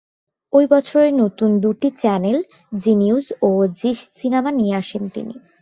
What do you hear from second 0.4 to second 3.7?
ওই বছরই নতুন দুটি চ্যানেল, জি নিউজ ও